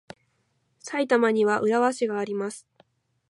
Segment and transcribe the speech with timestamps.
[0.79, 2.65] 埼玉には浦和市があります。